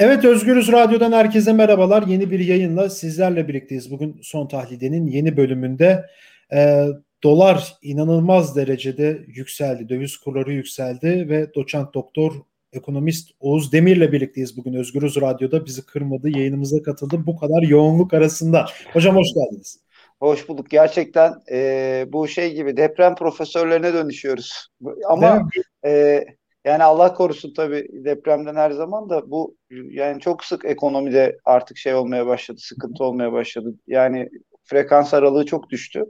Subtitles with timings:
[0.00, 2.02] Evet Özgürüz Radyo'dan herkese merhabalar.
[2.06, 3.90] Yeni bir yayınla sizlerle birlikteyiz.
[3.90, 6.06] Bugün Son Tahlide'nin yeni bölümünde
[6.52, 6.86] e,
[7.22, 9.88] dolar inanılmaz derecede yükseldi.
[9.88, 12.32] Döviz kurları yükseldi ve doçent doktor
[12.72, 15.66] ekonomist Oğuz Demir'le birlikteyiz bugün Özgürüz Radyo'da.
[15.66, 18.66] Bizi kırmadı, yayınımıza katıldı bu kadar yoğunluk arasında.
[18.92, 19.80] Hocam hoş geldiniz.
[20.20, 20.70] Hoş bulduk.
[20.70, 24.68] Gerçekten e, bu şey gibi deprem profesörlerine dönüşüyoruz.
[25.08, 25.48] Ama
[25.84, 26.24] e,
[26.64, 31.94] yani Allah korusun tabii depremden her zaman da bu yani çok sık ekonomide artık şey
[31.94, 33.74] olmaya başladı, sıkıntı olmaya başladı.
[33.86, 34.28] Yani
[34.64, 36.04] frekans aralığı çok düştü.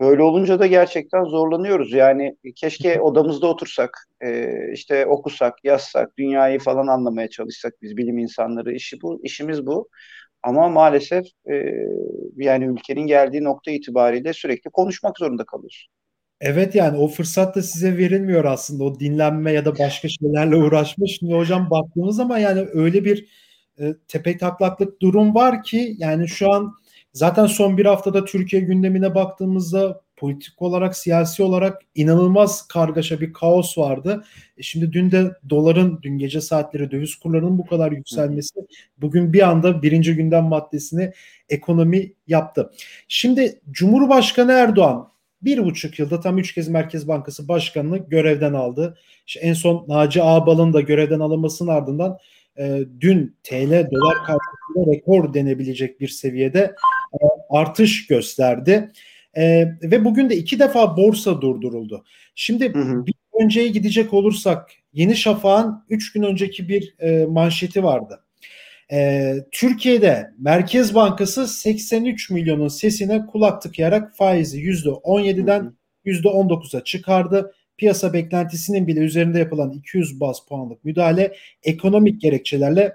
[0.00, 1.92] Böyle olunca da gerçekten zorlanıyoruz.
[1.92, 8.74] Yani keşke odamızda otursak, e, işte okusak, yazsak, dünyayı falan anlamaya çalışsak biz bilim insanları.
[8.74, 9.88] işi bu, işimiz bu.
[10.42, 11.54] Ama maalesef e,
[12.36, 15.88] yani ülkenin geldiği nokta itibariyle sürekli konuşmak zorunda kalıyoruz.
[16.40, 21.06] Evet yani o fırsat da size verilmiyor aslında o dinlenme ya da başka şeylerle uğraşma.
[21.06, 23.26] Şimdi hocam baktığımız zaman yani öyle bir
[23.80, 26.72] e, tepe taklaklık durum var ki yani şu an
[27.12, 33.78] zaten son bir haftada Türkiye gündemine baktığımızda politik olarak siyasi olarak inanılmaz kargaşa bir kaos
[33.78, 34.24] vardı.
[34.58, 38.60] E şimdi dün de doların dün gece saatleri döviz kurlarının bu kadar yükselmesi
[38.98, 41.12] bugün bir anda birinci gündem maddesini
[41.48, 42.70] ekonomi yaptı.
[43.08, 45.10] Şimdi Cumhurbaşkanı Erdoğan
[45.42, 48.98] bir buçuk yılda tam üç kez Merkez Bankası Başkanı'nı görevden aldı.
[49.26, 52.18] İşte en son Naci Ağbal'ın da görevden alınmasının ardından
[52.58, 56.74] e, dün TL dolar karşısında rekor denebilecek bir seviyede
[57.14, 57.18] e,
[57.50, 58.92] artış gösterdi.
[59.36, 62.04] E, ve bugün de iki defa borsa durduruldu.
[62.34, 63.06] Şimdi hı hı.
[63.06, 68.20] bir önceye gidecek olursak Yeni Şafak'ın üç gün önceki bir e, manşeti vardı.
[68.92, 77.54] E, Türkiye'de Merkez Bankası 83 milyonun sesine kulak tıkayarak faizi %17'den %19'a çıkardı.
[77.76, 81.32] Piyasa beklentisinin bile üzerinde yapılan 200 baz puanlık müdahale
[81.62, 82.92] ekonomik gerekçelerle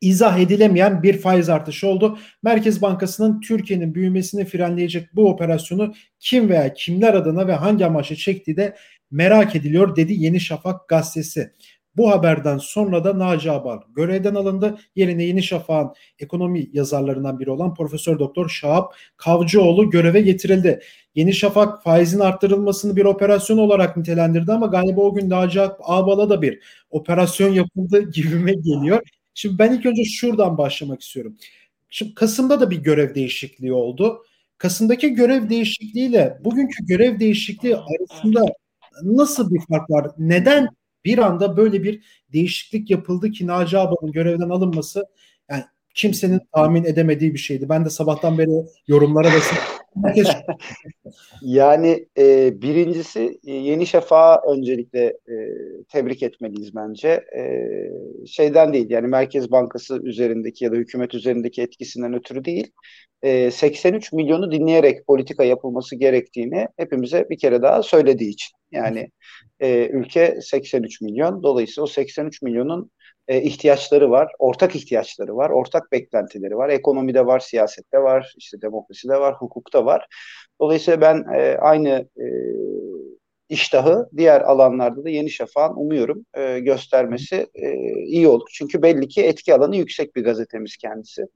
[0.00, 2.18] izah edilemeyen bir faiz artışı oldu.
[2.42, 8.56] Merkez Bankası'nın Türkiye'nin büyümesini frenleyecek bu operasyonu kim veya kimler adına ve hangi amaçla çektiği
[8.56, 8.76] de
[9.10, 11.52] merak ediliyor dedi Yeni Şafak gazetesi.
[11.96, 14.78] Bu haberden sonra da Naci Abal görevden alındı.
[14.96, 20.80] Yerine Yeni Şafak'ın ekonomi yazarlarından biri olan Profesör Doktor Şahap Kavcıoğlu göreve getirildi.
[21.14, 26.42] Yeni Şafak faizin arttırılmasını bir operasyon olarak nitelendirdi ama galiba o gün Naci Abal'a da
[26.42, 26.60] bir
[26.90, 29.00] operasyon yapıldı gibime geliyor.
[29.34, 31.36] Şimdi ben ilk önce şuradan başlamak istiyorum.
[31.90, 34.24] Şimdi Kasım'da da bir görev değişikliği oldu.
[34.58, 38.44] Kasım'daki görev değişikliğiyle bugünkü görev değişikliği arasında
[39.02, 40.10] nasıl bir fark var?
[40.18, 40.68] Neden
[41.04, 45.06] bir anda böyle bir değişiklik yapıldı ki Naci Ağbal'ın görevden alınması
[45.50, 45.64] yani
[45.94, 47.68] kimsenin tahmin edemediği bir şeydi.
[47.68, 49.58] Ben de sabahtan beri yorumlara basın.
[51.42, 55.34] yani e, birincisi e, Yeni Şafak'a öncelikle e,
[55.88, 57.08] tebrik etmeliyiz bence.
[57.36, 57.42] E,
[58.26, 62.70] şeyden değil yani Merkez Bankası üzerindeki ya da hükümet üzerindeki etkisinden ötürü değil.
[63.22, 68.52] E, 83 milyonu dinleyerek politika yapılması gerektiğini hepimize bir kere daha söylediği için.
[68.72, 69.08] Yani
[69.60, 71.42] e, ülke 83 milyon.
[71.42, 72.90] Dolayısıyla o 83 milyonun
[73.32, 76.68] e, ihtiyaçları var, ortak ihtiyaçları var, ortak beklentileri var.
[76.68, 80.06] Ekonomide var, siyasette var, işte demokraside var, hukukta var.
[80.60, 82.26] Dolayısıyla ben e, aynı e,
[83.48, 88.48] iştahı diğer alanlarda da Yeni Şafak'ın umuyorum e, göstermesi e, iyi olur.
[88.52, 91.26] Çünkü belli ki etki alanı yüksek bir gazetemiz kendisi.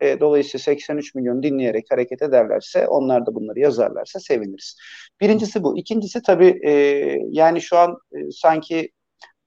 [0.00, 4.76] E, dolayısıyla 83 milyon dinleyerek hareket ederlerse, onlar da bunları yazarlarsa seviniriz.
[5.20, 5.78] Birincisi bu.
[5.78, 6.72] İkincisi tabii e,
[7.30, 8.90] yani şu an e, sanki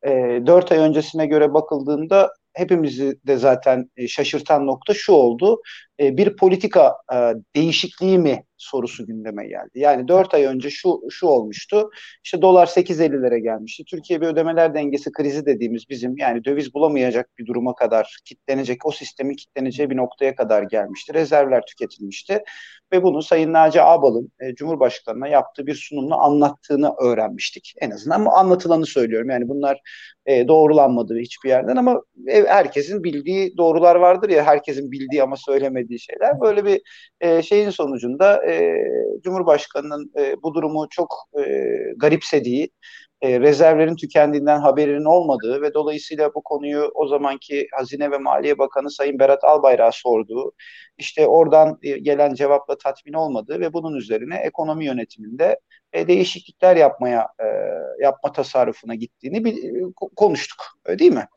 [0.06, 5.62] e, 4 ay öncesine göre bakıldığında hepimizi de zaten e, şaşırtan nokta şu oldu.
[6.00, 9.70] E, bir politika e, değişikliği mi sorusu gündeme geldi.
[9.76, 11.90] Yani 4 ay önce şu şu olmuştu.
[12.24, 13.84] İşte dolar 8.50'lere gelmişti.
[13.86, 18.92] Türkiye bir ödemeler dengesi krizi dediğimiz bizim yani döviz bulamayacak bir duruma kadar kitlenecek, o
[18.92, 21.14] sistemin kitleneceği bir noktaya kadar gelmişti.
[21.14, 22.44] Rezervler tüketilmişti
[22.94, 27.74] ve bunu Sayın Naci Ağbal'ın e, Cumhurbaşkanı'na yaptığı bir sunumla anlattığını öğrenmiştik.
[27.82, 29.30] En azından anlatılanı söylüyorum.
[29.30, 29.82] Yani bunlar
[30.28, 36.42] doğrulanmadı hiçbir yerden ama herkesin bildiği doğrular vardır ya herkesin bildiği ama söylemediği şeyler.
[36.42, 36.82] Böyle bir
[37.22, 38.76] e, şeyin sonucunda e,
[39.24, 41.44] Cumhurbaşkanı'nın e, bu durumu çok e,
[41.98, 42.70] garipsediği
[43.24, 48.92] e, rezervlerin tükendiğinden haberinin olmadığı ve dolayısıyla bu konuyu o zamanki Hazine ve Maliye Bakanı
[48.92, 50.54] Sayın Berat Albayrak'a sorduğu,
[50.98, 55.60] işte oradan e, gelen cevapla tatmin olmadığı ve bunun üzerine ekonomi yönetiminde
[55.94, 57.46] e, değişiklikler yapmaya e,
[58.04, 60.66] yapma tasarrufuna gittiğini bir, e, konuştuk.
[60.86, 61.28] Öyle değil mi?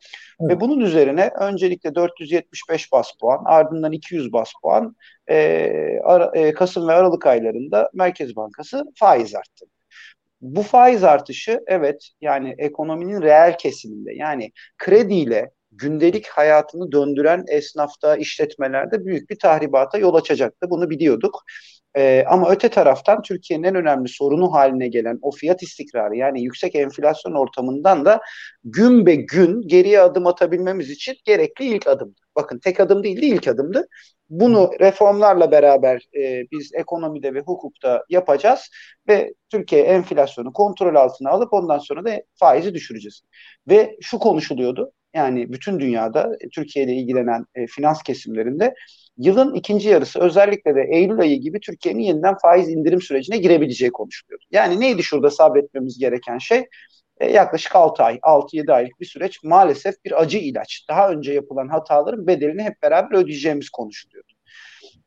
[0.41, 0.51] Evet.
[0.51, 4.95] Ve bunun üzerine öncelikle 475 bas puan, ardından 200 bas puan
[5.29, 5.69] e,
[6.03, 9.76] ara, e, Kasım ve Aralık aylarında Merkez Bankası faiz arttırdı
[10.41, 19.05] bu faiz artışı evet yani ekonominin reel kesiminde yani krediyle gündelik hayatını döndüren esnafta, işletmelerde
[19.05, 20.67] büyük bir tahribata yol açacaktı.
[20.69, 21.43] Bunu biliyorduk.
[21.95, 26.75] Ee, ama öte taraftan Türkiye'nin en önemli sorunu haline gelen o fiyat istikrarı yani yüksek
[26.75, 28.21] enflasyon ortamından da
[28.63, 32.19] gün be gün geriye adım atabilmemiz için gerekli ilk adımdı.
[32.35, 33.87] Bakın tek adım değildi ilk adımdı.
[34.29, 38.69] Bunu reformlarla beraber e, biz ekonomide ve hukukta yapacağız
[39.07, 43.21] ve Türkiye enflasyonu kontrol altına alıp ondan sonra da faizi düşüreceğiz.
[43.69, 48.73] Ve şu konuşuluyordu yani bütün dünyada e, Türkiye ile ilgilenen e, finans kesimlerinde
[49.17, 54.45] yılın ikinci yarısı özellikle de Eylül ayı gibi Türkiye'nin yeniden faiz indirim sürecine girebileceği konuşuluyordu.
[54.51, 56.65] Yani neydi şurada sabretmemiz gereken şey?
[57.19, 60.85] E, yaklaşık 6 ay, 6-7 aylık bir süreç maalesef bir acı ilaç.
[60.89, 64.26] Daha önce yapılan hataların bedelini hep beraber ödeyeceğimiz konuşuluyordu.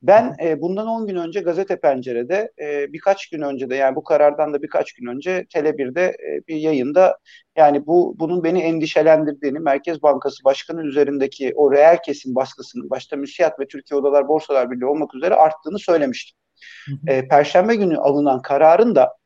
[0.02, 4.04] Ben e, bundan 10 gün önce Gazete Pencere'de e, birkaç gün önce de yani bu
[4.04, 7.18] karardan da birkaç gün önce Tele1'de e, bir yayında
[7.56, 13.60] yani bu bunun beni endişelendirdiğini Merkez Bankası Başkanı üzerindeki o reel kesim baskısının başta müsiyat
[13.60, 16.36] ve Türkiye Odalar Borsalar Birliği olmak üzere arttığını söylemiştim.
[17.06, 19.19] E, Perşembe günü alınan kararın da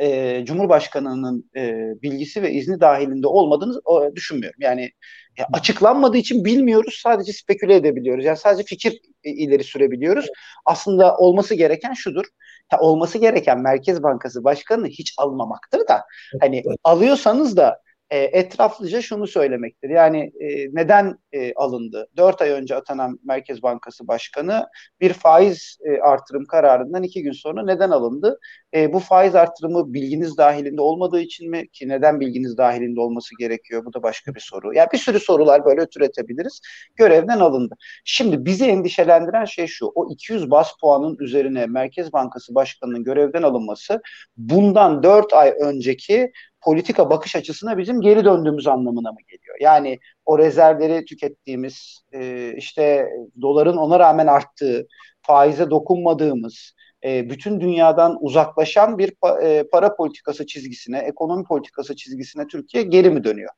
[0.00, 4.58] e, Cumhurbaşkanı'nın e, bilgisi ve izni dahilinde olmadığını o, düşünmüyorum.
[4.60, 4.90] Yani
[5.38, 8.24] ya açıklanmadığı için bilmiyoruz, sadece speküle edebiliyoruz.
[8.24, 10.26] Yani sadece fikir ileri sürebiliyoruz.
[10.64, 12.24] Aslında olması gereken şudur.
[12.72, 16.04] Ya olması gereken Merkez Bankası Başkanı'nı hiç almamaktır da
[16.40, 17.83] hani alıyorsanız da
[18.14, 19.90] e, etraflıca şunu söylemektir.
[19.90, 22.08] Yani e, neden e, alındı?
[22.16, 24.66] Dört ay önce atanan Merkez Bankası Başkanı
[25.00, 28.38] bir faiz e, artırım kararından iki gün sonra neden alındı?
[28.74, 31.68] E, bu faiz artırımı bilginiz dahilinde olmadığı için mi?
[31.68, 33.84] Ki neden bilginiz dahilinde olması gerekiyor?
[33.84, 34.74] Bu da başka bir soru.
[34.74, 36.60] Yani bir sürü sorular böyle türetebiliriz.
[36.96, 37.74] Görevden alındı.
[38.04, 39.92] Şimdi bizi endişelendiren şey şu.
[39.94, 44.02] O 200 bas puanın üzerine Merkez Bankası Başkanı'nın görevden alınması
[44.36, 46.32] bundan dört ay önceki
[46.64, 49.56] politika bakış açısına bizim geri döndüğümüz anlamına mı geliyor?
[49.60, 53.08] Yani o rezervleri tükettiğimiz, e, işte
[53.40, 54.86] doların ona rağmen arttığı,
[55.22, 56.72] faize dokunmadığımız,
[57.04, 59.12] e, bütün dünyadan uzaklaşan bir
[59.42, 63.50] e, para politikası çizgisine, ekonomi politikası çizgisine Türkiye geri mi dönüyor?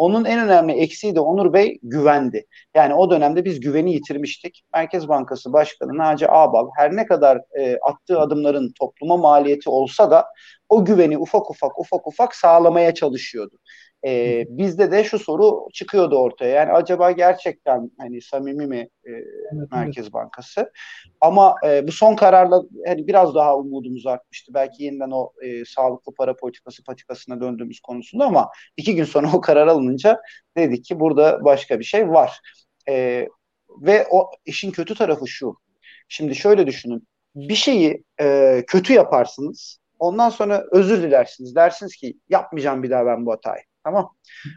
[0.00, 2.46] Onun en önemli eksiği de Onur Bey güvendi.
[2.74, 4.62] Yani o dönemde biz güveni yitirmiştik.
[4.74, 10.26] Merkez Bankası Başkanı Naci Ağbal her ne kadar e, attığı adımların topluma maliyeti olsa da
[10.68, 13.58] o güveni ufak ufak ufak ufak sağlamaya çalışıyordu.
[14.06, 16.54] E, bizde de şu soru çıkıyordu ortaya.
[16.54, 20.12] Yani acaba gerçekten hani samimi mi e, evet, Merkez evet.
[20.12, 20.72] Bankası?
[21.20, 24.54] Ama e, bu son kararla hani biraz daha umudumuz artmıştı.
[24.54, 29.40] Belki yeniden o e, sağlıklı para politikası patikasına döndüğümüz konusunda ama iki gün sonra o
[29.40, 30.20] karar alınınca
[30.56, 32.40] dedik ki burada başka bir şey var.
[32.88, 33.26] E,
[33.82, 35.56] ve o işin kötü tarafı şu.
[36.08, 37.08] Şimdi şöyle düşünün.
[37.34, 41.54] Bir şeyi e, kötü yaparsınız Ondan sonra özür dilersiniz.
[41.54, 43.62] Dersiniz ki yapmayacağım bir daha ben bu hatayı.
[43.84, 44.14] Tamam.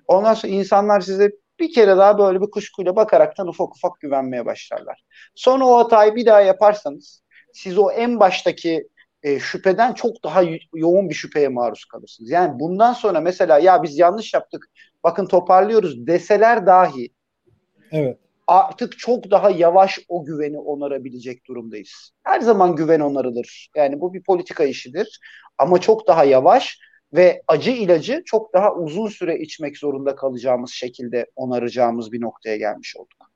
[0.08, 5.04] Ondan sonra insanlar size bir kere daha böyle bir kuşkuyla bakaraktan ufak ufak güvenmeye başlarlar.
[5.36, 7.24] Sonra o hatayı bir daha yaparsanız
[7.54, 8.88] siz o en baştaki
[9.24, 10.44] e, şüpheden çok daha
[10.74, 12.32] yoğun bir şüpheye maruz kalırsınız.
[12.32, 14.70] Yani bundan sonra mesela ya biz yanlış yaptık
[15.04, 17.10] bakın toparlıyoruz deseler dahi
[17.92, 18.18] evet.
[18.48, 22.12] artık çok daha yavaş o güveni onarabilecek durumdayız.
[22.24, 23.70] Her zaman güven onarılır.
[23.76, 25.20] Yani bu bir politika işidir
[25.58, 26.80] ama çok daha yavaş
[27.14, 32.96] ve acı ilacı çok daha uzun süre içmek zorunda kalacağımız şekilde onaracağımız bir noktaya gelmiş
[32.98, 33.32] olduk.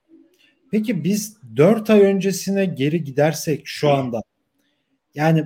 [0.72, 4.22] Peki biz 4 ay öncesine geri gidersek şu anda
[5.16, 5.46] yani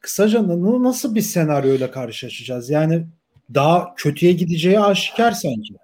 [0.00, 0.42] kısaca
[0.82, 2.70] nasıl bir senaryoyla karşılaşacağız?
[2.70, 3.06] Yani
[3.54, 5.74] daha kötüye gideceği aşikar sanki.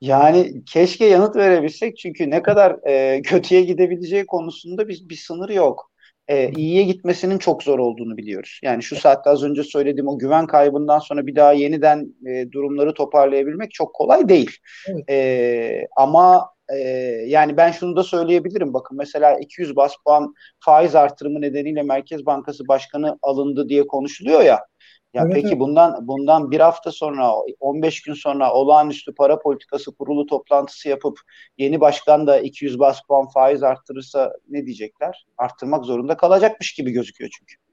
[0.00, 5.89] Yani keşke yanıt verebilsek çünkü ne kadar e, kötüye gidebileceği konusunda bir, bir sınır yok
[6.30, 8.60] e, iyiye gitmesinin çok zor olduğunu biliyoruz.
[8.62, 12.94] Yani şu saatte az önce söylediğim o güven kaybından sonra bir daha yeniden e, durumları
[12.94, 14.56] toparlayabilmek çok kolay değil.
[14.88, 15.10] Evet.
[15.10, 16.78] E, ama e,
[17.26, 18.74] yani ben şunu da söyleyebilirim.
[18.74, 24.60] Bakın mesela 200 bas puan faiz artırımı nedeniyle Merkez Bankası Başkanı alındı diye konuşuluyor ya.
[25.14, 25.60] Ya evet, peki evet.
[25.60, 31.18] bundan bundan bir hafta sonra 15 gün sonra olağanüstü para politikası kurulu toplantısı yapıp
[31.58, 35.26] yeni başkan da 200 bas puan faiz arttırırsa ne diyecekler?
[35.38, 37.69] Arttırmak zorunda kalacakmış gibi gözüküyor çünkü.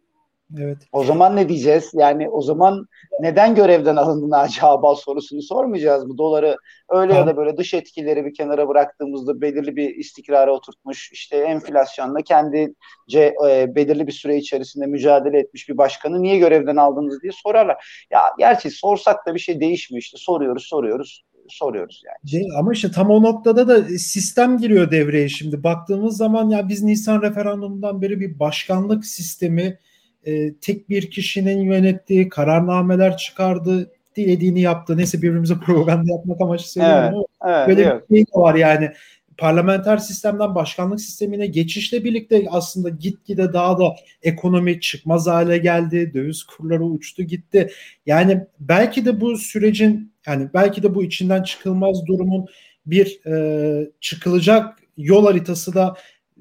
[0.57, 0.77] Evet.
[0.91, 1.91] O zaman ne diyeceğiz?
[1.93, 2.85] Yani o zaman
[3.19, 6.17] neden görevden alındı Naci Ağbal sorusunu sormayacağız mı?
[6.17, 6.57] Doları
[6.89, 12.21] öyle ya da böyle dış etkileri bir kenara bıraktığımızda belirli bir istikrara oturtmuş, işte enflasyonla
[12.21, 12.73] kendi
[13.13, 18.05] e, belirli bir süre içerisinde mücadele etmiş bir başkanı niye görevden aldınız diye sorarlar.
[18.11, 22.17] Ya gerçi sorsak da bir şey değişmiyor işte soruyoruz soruyoruz soruyoruz yani.
[22.23, 22.57] Işte.
[22.59, 25.63] Ama işte tam o noktada da sistem giriyor devreye şimdi.
[25.63, 29.79] Baktığımız zaman ya biz Nisan referandumundan beri bir başkanlık sistemi
[30.25, 33.91] e, tek bir kişinin yönettiği kararnameler çıkardı.
[34.15, 34.97] dilediğini yaptı.
[34.97, 38.09] Neyse birbirimize propaganda yapmak amaçlı söylemiyorum evet, ama evet, böyle evet.
[38.11, 38.91] bir şey de var yani
[39.37, 46.11] parlamenter sistemden başkanlık sistemine geçişle birlikte aslında gitgide daha da ekonomi çıkmaz hale geldi.
[46.13, 47.69] Döviz kurları uçtu gitti.
[48.05, 52.45] Yani belki de bu sürecin yani belki de bu içinden çıkılmaz durumun
[52.85, 55.95] bir e, çıkılacak yol haritası da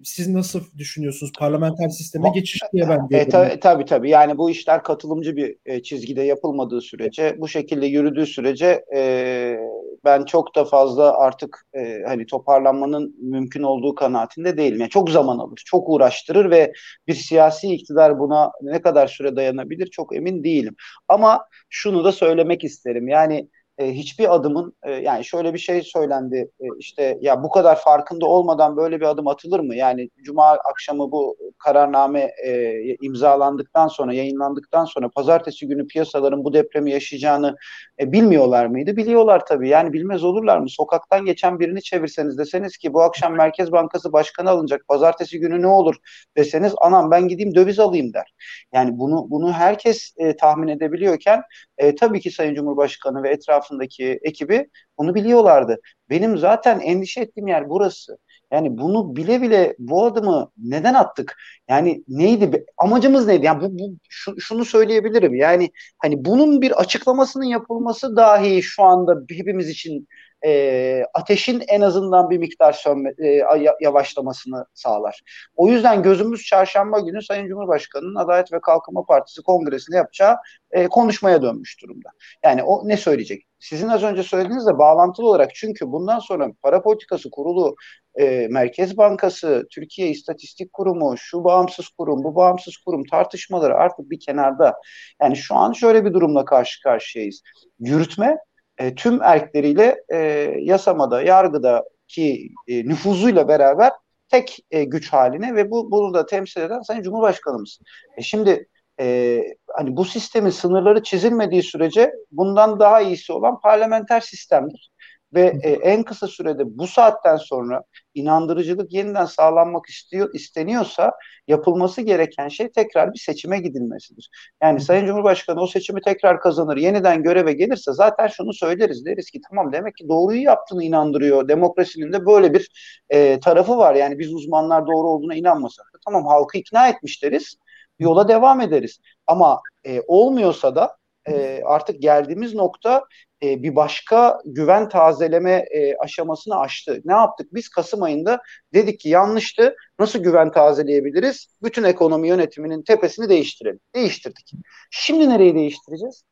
[0.04, 1.32] siz nasıl düşünüyorsunuz?
[1.38, 3.26] Parlamenter sisteme geçiş diye ben diyorum.
[3.26, 4.10] E, tabii, tabii tabii.
[4.10, 9.56] Yani bu işler katılımcı bir e, çizgide yapılmadığı sürece, bu şekilde yürüdüğü sürece e,
[10.04, 14.80] ben çok da fazla artık e, hani toparlanmanın mümkün olduğu kanaatinde değilim.
[14.80, 16.72] Yani çok zaman alır, çok uğraştırır ve
[17.06, 20.76] bir siyasi iktidar buna ne kadar süre dayanabilir çok emin değilim.
[21.08, 23.08] Ama şunu da söylemek isterim.
[23.08, 27.80] Yani e, hiçbir adımın e, yani şöyle bir şey söylendi e, işte ya bu kadar
[27.80, 29.76] farkında olmadan böyle bir adım atılır mı?
[29.76, 36.90] Yani cuma akşamı bu kararname e, imzalandıktan sonra yayınlandıktan sonra pazartesi günü piyasaların bu depremi
[36.90, 37.56] yaşayacağını
[38.00, 38.96] e, bilmiyorlar mıydı?
[38.96, 39.68] Biliyorlar tabii.
[39.68, 40.70] Yani bilmez olurlar mı?
[40.70, 44.88] Sokaktan geçen birini çevirseniz deseniz ki bu akşam Merkez Bankası Başkanı alınacak.
[44.88, 45.96] Pazartesi günü ne olur
[46.36, 48.34] deseniz anam ben gideyim döviz alayım der.
[48.74, 51.42] Yani bunu bunu herkes e, tahmin edebiliyorken
[51.78, 53.30] e, tabii ki Sayın Cumhurbaşkanı ve
[53.66, 54.68] etrafındaki ekibi
[54.98, 55.80] bunu biliyorlardı.
[56.10, 58.18] Benim zaten endişe ettiğim yer burası.
[58.52, 61.36] Yani bunu bile bile bu adımı neden attık?
[61.68, 62.64] Yani neydi?
[62.78, 63.46] Amacımız neydi?
[63.46, 65.34] Yani bu, bu şu, şunu söyleyebilirim.
[65.34, 70.08] Yani hani bunun bir açıklamasının yapılması dahi şu anda hepimiz için
[70.46, 73.42] e, ateşin en azından bir miktar sönme, e,
[73.80, 75.22] yavaşlamasını sağlar.
[75.56, 80.36] O yüzden gözümüz çarşamba günü Sayın Cumhurbaşkanı'nın Adalet ve Kalkınma Partisi kongresinde yapacağı
[80.70, 82.08] e, konuşmaya dönmüş durumda.
[82.44, 83.42] Yani o ne söyleyecek?
[83.58, 87.76] Sizin az önce söylediğinizle bağlantılı olarak çünkü bundan sonra para politikası kurulu,
[88.14, 94.20] e, Merkez Bankası, Türkiye İstatistik Kurumu, şu bağımsız kurum, bu bağımsız kurum tartışmaları artık bir
[94.20, 94.74] kenarda.
[95.22, 97.42] Yani şu an şöyle bir durumla karşı karşıyayız.
[97.78, 98.36] Yürütme
[98.78, 100.18] e, tüm erkleriyle e,
[100.60, 103.92] yasamada, yargıdaki e, nüfuzuyla beraber
[104.28, 107.78] tek e, güç haline ve bu bunu da temsil eden Sayın Cumhurbaşkanımız.
[108.16, 108.68] E şimdi
[109.00, 114.90] e, hani bu sistemin sınırları çizilmediği sürece bundan daha iyisi olan parlamenter sistemdir.
[115.34, 117.82] Ve e, en kısa sürede bu saatten sonra
[118.14, 121.12] inandırıcılık yeniden sağlanmak istiyor isteniyorsa
[121.48, 124.30] yapılması gereken şey tekrar bir seçime gidilmesidir.
[124.62, 129.06] Yani Sayın Cumhurbaşkanı o seçimi tekrar kazanır, yeniden göreve gelirse zaten şunu söyleriz.
[129.06, 131.48] Deriz ki tamam demek ki doğruyu yaptığını inandırıyor.
[131.48, 132.70] Demokrasinin de böyle bir
[133.10, 133.94] e, tarafı var.
[133.94, 137.56] Yani biz uzmanlar doğru olduğuna inanmasak da tamam halkı ikna etmiş deriz.
[137.98, 139.00] Yola devam ederiz.
[139.26, 140.96] Ama e, olmuyorsa da
[141.28, 143.04] e, artık geldiğimiz nokta
[143.42, 147.00] e, bir başka güven tazeleme e, aşamasını aştı.
[147.04, 147.54] Ne yaptık?
[147.54, 148.42] Biz Kasım ayında
[148.74, 149.76] dedik ki yanlıştı.
[149.98, 151.46] Nasıl güven tazeleyebiliriz?
[151.62, 153.80] Bütün ekonomi yönetiminin tepesini değiştirelim.
[153.94, 154.52] Değiştirdik.
[154.90, 156.22] Şimdi nereyi değiştireceğiz?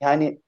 [0.00, 0.40] Yani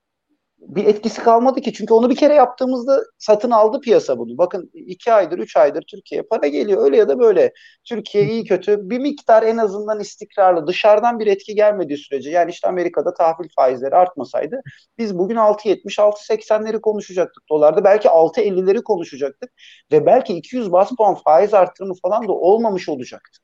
[0.69, 1.73] bir etkisi kalmadı ki.
[1.73, 4.39] Çünkü onu bir kere yaptığımızda satın aldı piyasa bunu.
[4.39, 6.85] Bakın iki aydır, üç aydır Türkiye'ye para geliyor.
[6.85, 7.53] Öyle ya da böyle.
[7.85, 10.67] Türkiye iyi kötü bir miktar en azından istikrarlı.
[10.67, 12.31] Dışarıdan bir etki gelmediği sürece.
[12.31, 14.61] Yani işte Amerika'da tahvil faizleri artmasaydı
[14.99, 17.85] biz bugün 6.70, 6.80'leri konuşacaktık dolarda.
[17.85, 19.51] Belki 6.50'leri konuşacaktık.
[19.93, 23.39] Ve belki 200 bas puan faiz artırımı falan da olmamış olacaktı.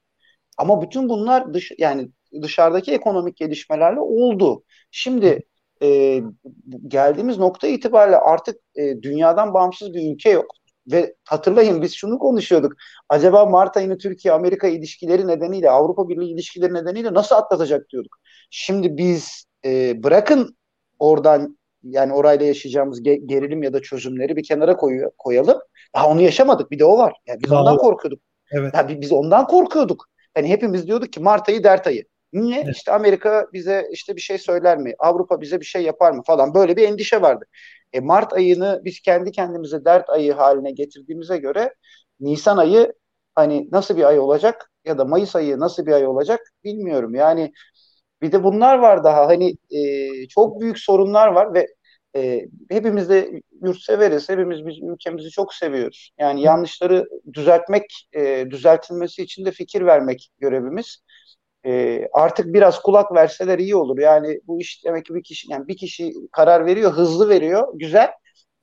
[0.58, 2.10] Ama bütün bunlar dış, yani
[2.42, 4.64] dışarıdaki ekonomik gelişmelerle oldu.
[4.90, 5.42] Şimdi
[5.82, 6.20] e,
[6.88, 10.46] geldiğimiz nokta itibariyle artık e, dünyadan bağımsız bir ülke yok.
[10.92, 12.72] Ve hatırlayın biz şunu konuşuyorduk.
[13.08, 18.16] Acaba Mart ayını Türkiye-Amerika ilişkileri nedeniyle, Avrupa Birliği ilişkileri nedeniyle nasıl atlatacak diyorduk.
[18.50, 20.56] Şimdi biz e, bırakın
[20.98, 25.58] oradan yani orayla yaşayacağımız ge- gerilim ya da çözümleri bir kenara koy- koyalım.
[25.94, 26.70] Daha onu yaşamadık.
[26.70, 27.14] Bir de o var.
[27.26, 28.20] Yani biz Daha ondan korkuyorduk.
[28.52, 28.74] Evet.
[28.74, 30.06] Yani biz ondan korkuyorduk.
[30.36, 32.04] Yani hepimiz diyorduk ki Mart ayı dert ayı.
[32.32, 32.60] Niye?
[32.64, 32.76] Evet.
[32.76, 34.94] İşte Amerika bize işte bir şey söyler mi?
[34.98, 37.44] Avrupa bize bir şey yapar mı falan böyle bir endişe vardı.
[37.92, 41.74] E, Mart ayını biz kendi kendimize dert ayı haline getirdiğimize göre
[42.20, 42.92] Nisan ayı
[43.34, 47.14] hani nasıl bir ay olacak ya da Mayıs ayı nasıl bir ay olacak bilmiyorum.
[47.14, 47.52] Yani
[48.22, 51.66] bir de bunlar var daha hani e, çok büyük sorunlar var ve
[52.16, 54.28] e, hepimiz de yurt severiz.
[54.28, 56.10] Hepimiz biz ülkemizi çok seviyoruz.
[56.18, 60.98] Yani yanlışları düzeltmek, e, düzeltilmesi için de fikir vermek görevimiz
[61.68, 63.98] e, artık biraz kulak verseler iyi olur.
[63.98, 68.08] Yani bu iş demek ki bir kişi yani bir kişi karar veriyor, hızlı veriyor, güzel.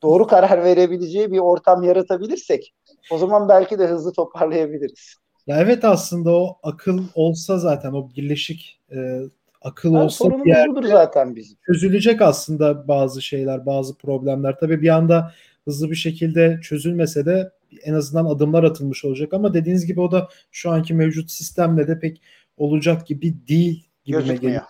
[0.04, 2.74] Doğru karar verebileceği bir ortam yaratabilirsek
[3.12, 5.16] o zaman belki de hızlı toparlayabiliriz.
[5.48, 9.20] Ya evet aslında o akıl olsa zaten o birleşik e,
[9.62, 11.58] akıl yani olsa bir yerde zaten bizim.
[11.66, 14.56] çözülecek aslında bazı şeyler, bazı problemler.
[14.60, 15.32] Tabii bir anda
[15.66, 17.52] hızlı bir şekilde çözülmese de
[17.84, 22.00] en azından adımlar atılmış olacak ama dediğiniz gibi o da şu anki mevcut sistemle de
[22.00, 22.22] pek
[22.58, 24.62] olacak gibi değil gibi geliyor.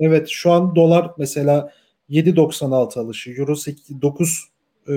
[0.00, 1.72] Evet şu an dolar mesela
[2.10, 3.30] 7.96 alışı.
[3.30, 3.54] Euro
[4.02, 4.48] 9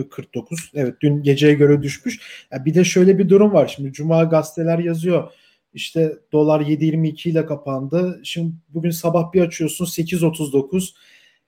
[0.10, 0.72] 49.
[0.74, 2.46] Evet dün geceye göre düşmüş.
[2.52, 3.74] Yani bir de şöyle bir durum var.
[3.76, 5.32] Şimdi Cuma gazeteler yazıyor.
[5.74, 8.22] İşte dolar 7.22 ile kapandı.
[8.24, 10.90] Şimdi bugün sabah bir açıyorsun 8.39.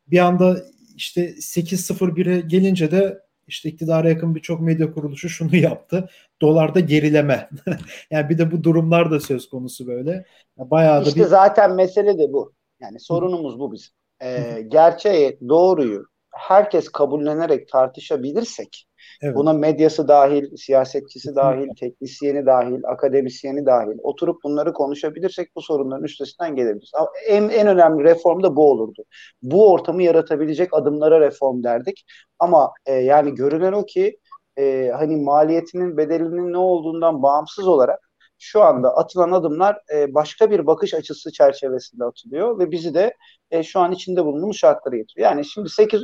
[0.07, 0.63] Bir anda
[0.95, 6.09] işte 8.01'e gelince de işte iktidara yakın birçok medya kuruluşu şunu yaptı.
[6.41, 7.49] Dolarda gerileme.
[8.11, 10.25] yani bir de bu durumlar da söz konusu böyle.
[10.57, 11.25] Bayağı da işte bir...
[11.25, 12.53] zaten mesele de bu.
[12.79, 13.93] Yani sorunumuz bu bizim.
[14.21, 18.87] Ee, gerçeği, doğruyu herkes kabullenerek tartışabilirsek
[19.21, 19.35] evet.
[19.35, 26.55] buna medyası dahil, siyasetçisi dahil, teknisyeni dahil, akademisyeni dahil oturup bunları konuşabilirsek bu sorunların üstesinden
[26.55, 26.91] gelebiliriz.
[27.27, 29.03] En, en önemli reform da bu olurdu.
[29.41, 32.05] Bu ortamı yaratabilecek adımlara reform derdik.
[32.39, 34.17] Ama e, yani görünen o ki
[34.57, 38.02] e, hani maliyetinin bedelinin ne olduğundan bağımsız olarak
[38.43, 43.17] şu anda atılan adımlar e, başka bir bakış açısı çerçevesinde atılıyor ve bizi de
[43.51, 45.29] e, şu an içinde bulunduğumuz şartlara getiriyor.
[45.29, 46.01] Yani şimdi 8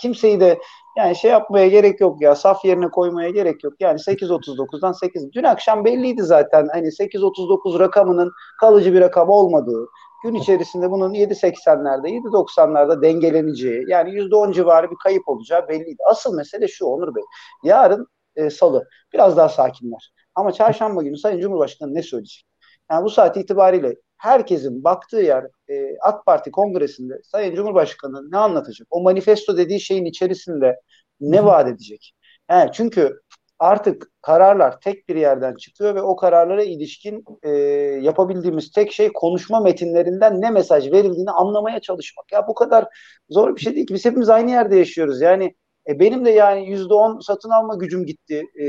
[0.00, 0.58] kimseyi de
[0.96, 3.72] yani şey yapmaya gerek yok ya saf yerine koymaya gerek yok.
[3.80, 9.86] Yani 8.39'dan 8 dün akşam belliydi zaten hani 8.39 rakamının kalıcı bir rakam olmadığı
[10.24, 16.02] gün içerisinde bunun 7.80'lerde 7.90'larda dengeleneceği yani %10 civarı bir kayıp olacağı belliydi.
[16.10, 17.24] Asıl mesele şu Onur Bey
[17.62, 18.06] yarın
[18.36, 20.15] e, salı biraz daha sakinler.
[20.36, 22.44] Ama çarşamba günü Sayın Cumhurbaşkanı ne söyleyecek?
[22.90, 28.88] Yani bu saat itibariyle herkesin baktığı yer e, AK Parti kongresinde Sayın Cumhurbaşkanı ne anlatacak?
[28.90, 30.80] O manifesto dediği şeyin içerisinde
[31.20, 32.12] ne vaat edecek?
[32.50, 33.20] Yani çünkü
[33.58, 37.50] artık kararlar tek bir yerden çıkıyor ve o kararlara ilişkin e,
[38.02, 42.32] yapabildiğimiz tek şey konuşma metinlerinden ne mesaj verildiğini anlamaya çalışmak.
[42.32, 42.86] Ya bu kadar
[43.30, 43.94] zor bir şey değil ki.
[43.94, 45.20] Biz hepimiz aynı yerde yaşıyoruz.
[45.20, 45.54] Yani
[45.88, 48.64] e, benim de yani yüzde on satın alma gücüm gitti e,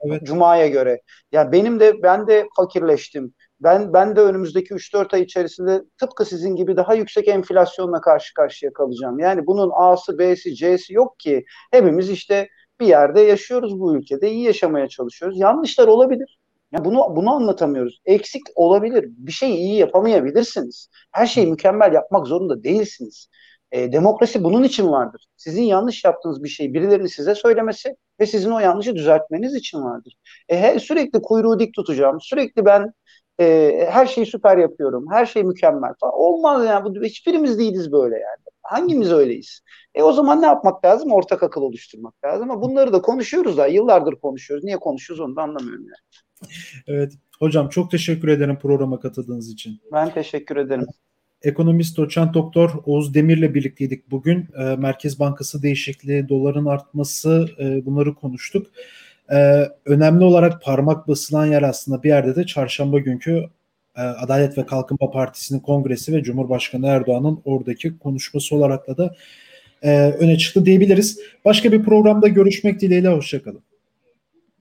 [0.00, 0.22] evet.
[0.24, 1.02] Cuma'ya göre.
[1.32, 3.34] Ya benim de ben de fakirleştim.
[3.60, 8.72] Ben ben de önümüzdeki 3-4 ay içerisinde tıpkı sizin gibi daha yüksek enflasyonla karşı karşıya
[8.72, 9.18] kalacağım.
[9.18, 11.44] Yani bunun A'sı, B'si, C'si yok ki.
[11.72, 12.48] Hepimiz işte
[12.80, 14.30] bir yerde yaşıyoruz bu ülkede.
[14.30, 15.38] iyi yaşamaya çalışıyoruz.
[15.40, 16.38] Yanlışlar olabilir.
[16.72, 18.00] Ya bunu bunu anlatamıyoruz.
[18.04, 19.04] Eksik olabilir.
[19.08, 20.88] Bir şeyi iyi yapamayabilirsiniz.
[21.12, 23.28] Her şeyi mükemmel yapmak zorunda değilsiniz.
[23.72, 25.26] E, demokrasi bunun için vardır.
[25.36, 30.16] Sizin yanlış yaptığınız bir şeyi birilerinin size söylemesi ve sizin o yanlışı düzeltmeniz için vardır.
[30.48, 32.18] E, he, sürekli kuyruğu dik tutacağım.
[32.20, 32.92] Sürekli ben
[33.40, 35.06] e, her şeyi süper yapıyorum.
[35.10, 36.14] Her şey mükemmel falan.
[36.14, 36.84] Olmaz yani.
[36.84, 38.46] Bu, hiçbirimiz değiliz böyle yani.
[38.62, 39.60] Hangimiz öyleyiz?
[39.94, 41.12] E o zaman ne yapmak lazım?
[41.12, 42.50] Ortak akıl oluşturmak lazım.
[42.50, 43.66] Ama bunları da konuşuyoruz da.
[43.66, 44.64] Yıllardır konuşuyoruz.
[44.64, 46.50] Niye konuşuyoruz onu da anlamıyorum yani.
[46.86, 47.12] Evet.
[47.38, 49.80] Hocam çok teşekkür ederim programa katıldığınız için.
[49.92, 50.86] Ben teşekkür ederim.
[51.46, 54.48] Ekonomist doçent doktor Oğuz Demir'le birlikteydik bugün.
[54.58, 58.66] E, Merkez Bankası değişikliği, doların artması e, bunları konuştuk.
[59.32, 63.44] E, önemli olarak parmak basılan yer aslında bir yerde de çarşamba günkü
[63.96, 69.14] e, Adalet ve Kalkınma Partisi'nin kongresi ve Cumhurbaşkanı Erdoğan'ın oradaki konuşması olarak da
[69.82, 71.20] e, öne çıktı diyebiliriz.
[71.44, 73.62] Başka bir programda görüşmek dileğiyle, hoşçakalın.